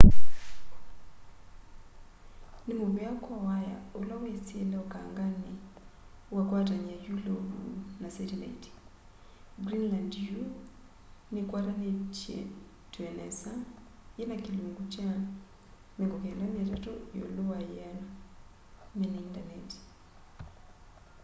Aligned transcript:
nimuvea 2.67 3.11
kwa 3.23 3.37
waya 3.47 3.75
ula 3.99 4.15
wisile 4.23 4.75
ukangani 4.85 5.51
ukakwatany'a 6.31 6.95
yulovu 7.05 7.61
na 8.01 8.07
setilaiti 8.15 8.71
greenland 9.65 10.11
yu 10.27 10.41
nikwatanitw'e 11.33 13.07
nesa 13.17 13.51
yina 14.17 14.35
kilungu 14.45 14.83
kya 14.93 15.09
93 15.97 17.15
yiulu 17.15 17.41
wa 17.51 17.57
yiana 17.69 18.07
mena 18.97 19.17
intaneti 19.27 19.79